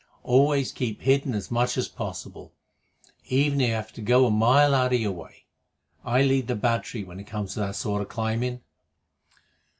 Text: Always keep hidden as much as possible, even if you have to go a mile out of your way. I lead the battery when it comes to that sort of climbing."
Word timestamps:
Always 0.23 0.71
keep 0.71 1.01
hidden 1.03 1.35
as 1.35 1.51
much 1.51 1.77
as 1.77 1.87
possible, 1.87 2.51
even 3.27 3.61
if 3.61 3.67
you 3.69 3.73
have 3.75 3.93
to 3.93 4.01
go 4.01 4.25
a 4.25 4.31
mile 4.31 4.73
out 4.73 4.93
of 4.93 4.99
your 4.99 5.11
way. 5.11 5.45
I 6.03 6.23
lead 6.23 6.47
the 6.47 6.55
battery 6.55 7.03
when 7.03 7.19
it 7.19 7.27
comes 7.27 7.53
to 7.53 7.59
that 7.59 7.75
sort 7.75 8.01
of 8.01 8.09
climbing." 8.09 8.61